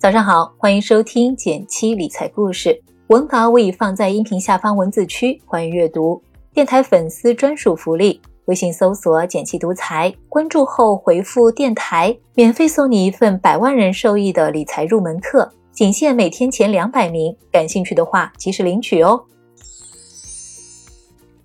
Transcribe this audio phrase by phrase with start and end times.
[0.00, 2.82] 早上好，欢迎收听减七理财故事。
[3.08, 6.22] 文稿我已放在音频下方文字区，欢迎阅读。
[6.54, 17.36] 电台粉丝专属福利：微信搜索“减七独裁，关注后回复“电台”，免费送你一份百万人受益的理财入门课，仅限每天前两百名。
[17.52, 19.22] 感兴趣的话，及时领取哦。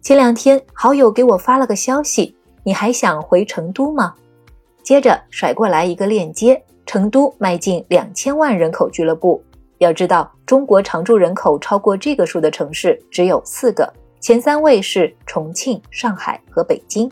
[0.01, 2.33] 前两天，好友给我发了个消息
[2.63, 4.13] ：“你还想回成都吗？”
[4.81, 6.63] 接着甩过来一个链接。
[6.86, 9.43] 成都迈进两千万人口俱乐部。
[9.79, 17.11] 要知道，中国常住人口超过这个数的城市只有四个，前三位是重庆、上海和北京。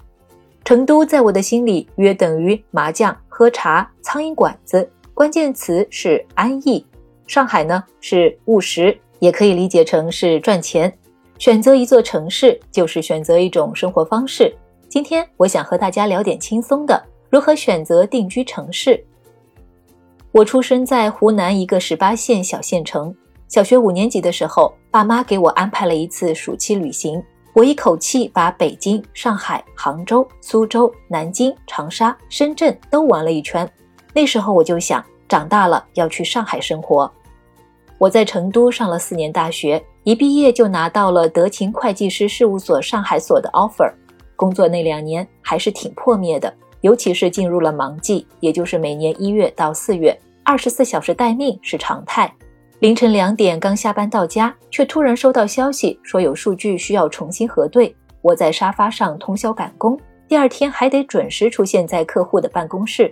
[0.64, 6.86] 成都在我的心里约等于麻将、喝茶、苍蝇馆子，关键词是安逸。
[7.28, 10.92] 上海呢是务实，也可以理解成是赚钱。
[11.38, 14.56] 选择一座城市，就是选择一种生活方式。
[14.88, 19.04] 今天我想和大家聊点轻松的，如何选择定居城市。
[20.34, 23.16] 我出生在湖南一个十八线小县城。
[23.48, 33.72] 小学五年级的时候，爸妈给我安排了一次暑期旅行，我一口气把北京、上海、杭州、苏州、南京、长沙、深圳都玩了一圈。
[34.12, 37.10] 那时候我就想，长大了要去上海生活。
[38.00, 43.94] 我在成都上了四年大学，一毕业就拿到了德勤会计师事务所上海所的 offer。
[44.36, 46.52] 工作那两年还是挺破灭的。
[46.84, 52.30] 尤其是进入了忙季，也就是每年一月到四月，二十四小时待命是常态。
[52.80, 57.96] 凌晨两点刚下班到家，却突然收到消息说有数据需要重新核对。
[58.22, 63.10] 我在沙发上通宵赶工，第二天还得准时出现在客户的办公室。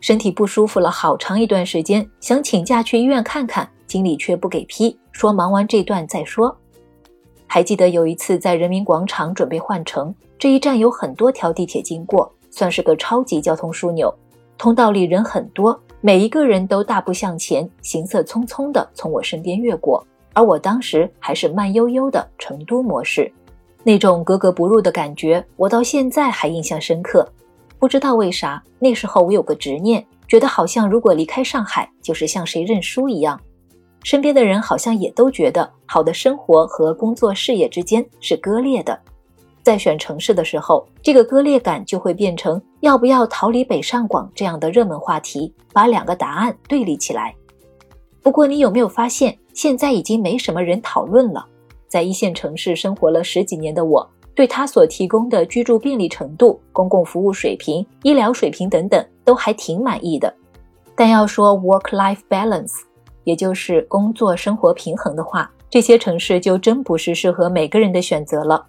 [0.00, 6.54] 身体不舒服了好长一段时间，想请假去医院看看，经理却不给批，说忙完这段再说。
[7.46, 12.30] 还记得有一次在人民广场准备换乘，这一站有很多条地铁经过。
[12.56, 14.10] 算是个超级交通枢纽，
[14.56, 23.30] 通道里人很多，每一个人都大步向前，行色匆匆地从我身边越过，而我当时还是慢悠悠的成都模式，
[23.82, 27.28] 那种格格不入的感觉，我到现在还印象深刻。
[27.78, 33.38] 不知道为啥，那时候我有个执念，觉得好像如果离开上海，就是向谁认输一样。
[34.02, 38.98] 身边的人好像也都觉得，好的生活和工作事业之间是割裂的。
[39.66, 47.34] 在选城市的时候，这个割裂感就会变成要不要逃离北上广这样的热门话题，把两个答案对立起来。
[48.22, 51.44] 不过，你有没有发现，现在已经没什么人讨论了？
[51.88, 60.32] 在一线城市生活了十几年的我，对他所提供的居住便利程度、公共服务水平、医疗水平等等，都还挺满意的。
[60.94, 62.74] 但要说 work-life balance，
[63.24, 68.64] 也就是工作生活平衡的话，这些城市就真不是适合每个人的选择了。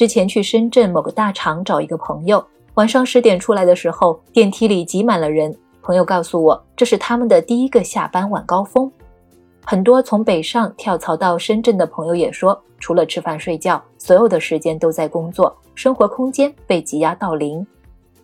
[0.00, 5.54] 之前去深圳某个大厂找一个朋友，晚上十点出来的时候，电梯里挤满了人。
[5.82, 8.90] 朋友告诉我，这是他们的第一个下班晚高峰。
[9.62, 17.66] 很多从北上跳槽到深圳的朋友也说，除了吃饭睡觉，所有的时间都在工作，生活空间被挤压到零。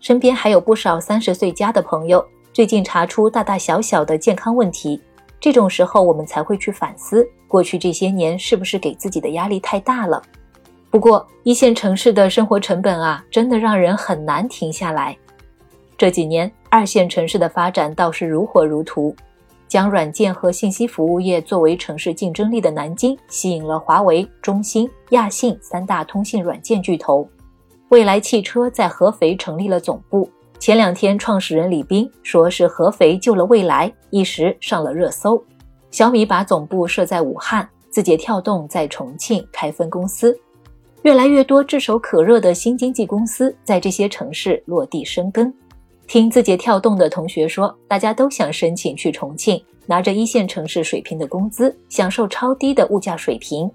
[0.00, 4.98] 身边还有不少三十岁加的朋友，最近查出大大小小的健康问题。
[5.38, 10.22] 这种时候，我们才会去反思，过去这些年是不是给自己的压力太大了。
[10.96, 15.14] 不过，一线城市的生活成本啊，真的让人很难停下来。
[15.98, 19.14] 这几年，二线城市的发展倒是如火如荼。
[19.68, 27.28] 将软件和信息服务业作为城市竞争力的南京，吸引了华为、中兴、亚信三大通信软件巨头。
[27.90, 30.26] 未来汽车在合肥成立了总部。
[30.58, 35.44] 前两天，创始人李斌说是合肥救了未来，一时上了热搜。
[35.90, 40.34] 小米把总部设在武汉，字节跳动在重庆开分公司。
[41.06, 45.54] 越来越多炙手可热的新经济公司在这些城市落地生根。
[46.08, 53.70] 听字节跳动的同学说，大家都想申请去重庆，拿着一线城市水平的工资，享受超低的物价水平，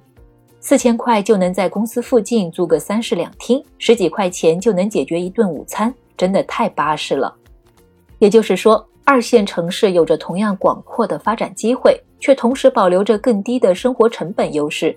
[0.59, 7.34] 四千块就能在公司附近租个三室两厅，十几块钱就能解决一顿午餐，真的太巴适了。
[8.19, 14.94] 也就是说，二线城市有着同样广阔的发展机会，却同时保留着更低的生活成本优势。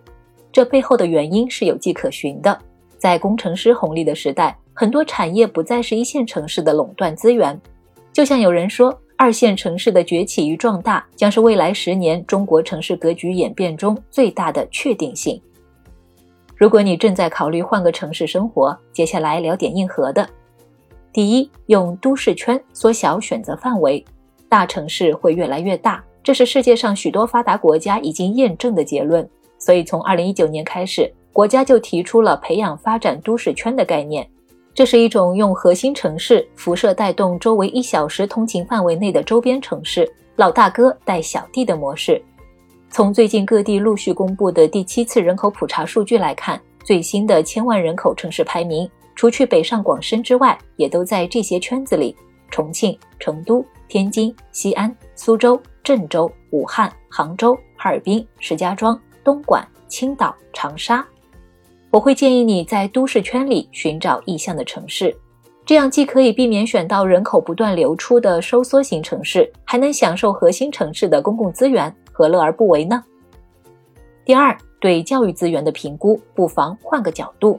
[0.54, 2.56] 这背后的原因是有迹可循的。
[2.96, 7.60] 在工程师红利的时代，很多产业不再是一线城市的垄断资源。
[8.12, 15.42] 就像有人说，二线城市的崛起与壮大将是未来十年中国城市格局演变中最大的确定性。
[16.54, 20.24] 如果你正在考虑换个城市生活，接下来聊点硬核的。
[21.12, 24.04] 第一，用都市圈缩小选择范围，
[24.48, 29.28] 大城市会越来越大，这是世界上许多发达国家已经验证的结论。
[29.64, 34.28] 所以，从二零一九年开始，国家就提出了培养发展都市圈的概念。
[34.74, 40.06] 这是一种用核心城市辐射带动周围一小时通勤范围内的周边城市，
[40.36, 42.22] 老大哥带小弟的模式。
[42.90, 52.14] 从最近各地陆续公布的第七次人口普查数据来看，最新的千万人口城市排名，除去北上广深之外，也都在这些圈子里：
[52.50, 61.04] 重庆、成都、天津、西安、苏州、郑州、武汉、杭州、哈尔滨、石家庄、东莞、青岛、长沙。
[61.90, 65.16] 我会建议你在都市圈里寻找意向的城市。
[65.66, 73.02] 这样既可以避免选到人口不断流出的收缩型城市，还能享受核心城市的公共资源，何乐而不为呢？
[74.26, 77.58] 第二，对教育资源的评估，不妨换个角度。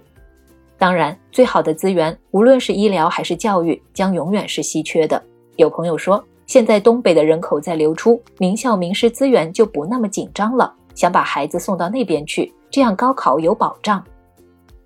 [0.78, 5.20] 当然，最好的资源，无论是医疗还是教育，将永远是稀缺的。
[5.56, 14.04] 有朋友说，现在东北的人口在流出，名校名师资源就不那么紧张了，想把孩子送到那边去，这样高考有保障。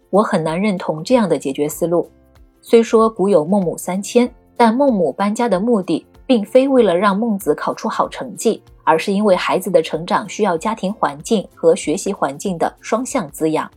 [0.09, 2.09] 我很难认同这样的解决思路。
[2.61, 13.69] 虽说古有孟母三迁，但孟母搬家的目的并非为了让孟子考出好成绩，而是因为孩子的成长需要家庭环境和学习环境的双向滋养。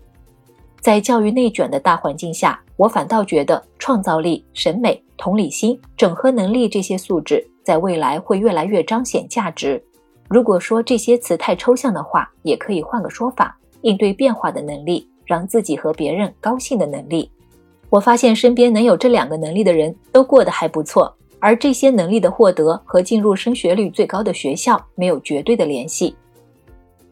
[0.81, 9.81] 在教育内卷的大环境下，我反倒觉得创造力、审美、同理心、整合能力这些素质在未来会越来越彰显价值。
[10.33, 17.31] 如果说这些词太抽象的话，也可以换个说法：应对变化的能力，让自己和别人高兴的能力。
[17.91, 26.17] 我发现身边能有这两个能力的人都过得还不错，而这些能力的获得和进入升学率最高的学校没有绝对的联系。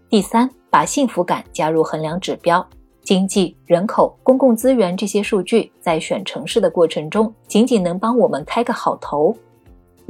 [0.08, 2.66] 第三，把幸福感加入衡量指标，
[3.02, 9.36] 经济、人口、公共资源这些数据在选城市的过程中，仅仅能帮我们开个好头，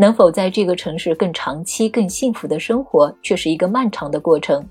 [0.01, 4.67] 能否在这个城市更长期、更幸福的生活，却是一个漫长的过程。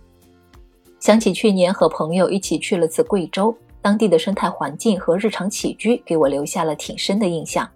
[0.99, 3.55] 想起去年和朋友一起去了次贵州。
[3.79, 7.69] 当地的生态环境和日常起居给我留下了挺深的印象。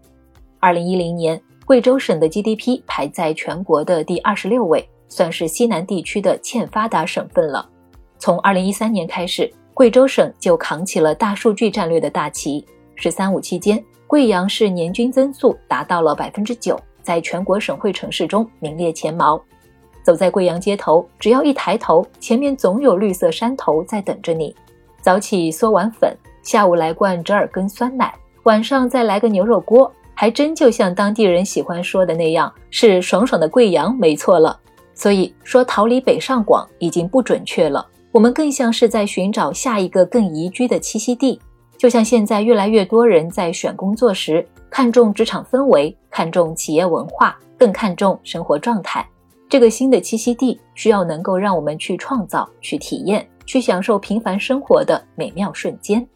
[0.60, 7.70] 二零一零年，贵州省的 GDP 排在全国的第二十六位，算是西南地区的欠发达省份了。
[8.18, 12.66] 从二零一三年开始，贵州省就扛起了大数据战略的大旗。
[12.98, 19.40] “十三五”期间，贵阳市年均增速达到了百分之九，在全国省会城市中名列前茅。
[20.02, 24.56] 走在贵阳街头，只要一抬头，前面总有绿色山头在等着你。
[25.02, 28.14] 早起嗦碗粉，下午来罐折耳根酸奶，
[28.44, 34.60] 晚上再来个牛肉锅，还真就像当地人喜欢说的那样，是爽爽的贵阳，没错了。
[34.94, 41.40] 所以说逃离北上广已经不准确了，我们更像是在寻找下一个更宜居的栖息地。
[41.78, 49.08] 就像现在越来越多人在选工作时，看重职场氛围，看重企业文化，更看重生活状态。
[49.50, 53.28] 这个新的栖息地需要能够让我们去创造、去体验。
[53.46, 56.08] 去享受平凡生活的美妙瞬间。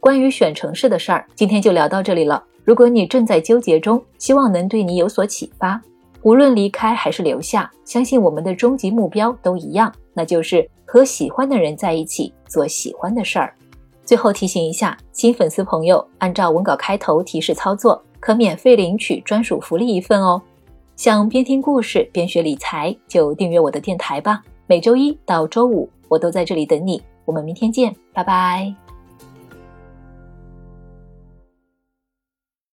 [0.00, 2.42] 关于选城市的事儿，今天就聊到这里了。
[2.64, 5.78] 如果你正在纠结中，希望能对你有所启发。
[6.22, 13.54] 无论离开还是留下，相信我们的终极目标都一样，那就是和喜欢的人在一起，做喜欢的事儿。
[14.04, 20.42] 最后提醒一下，新粉丝朋友，按照文稿开头提示操作，可免费领取专属福利一份哦。
[20.96, 24.42] 想边听故事边学理财，就订阅我的电台吧。
[24.66, 27.02] 每周一到周五，我都在这里等你。
[27.24, 28.89] 我们明天见，拜拜。